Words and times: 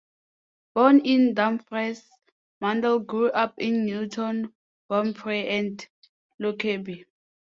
Born 0.73 1.01
in 1.01 1.35
Dumfries, 1.35 2.09
Mundell 2.59 3.05
grew 3.05 3.29
up 3.33 3.53
in 3.59 3.85
Newton 3.85 4.51
Wamphray 4.89 5.45
and 5.47 5.87
Lockerbie. 6.39 7.05